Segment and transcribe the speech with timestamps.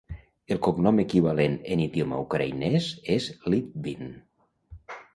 [0.53, 4.13] El cognom equivalent en idioma ucraïnès és Lytvyn.